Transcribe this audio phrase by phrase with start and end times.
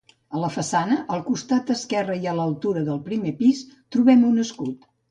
[0.37, 3.65] A la façana, al costat esquerre i a l'altura del primer pis,
[3.99, 4.95] trobem un escut.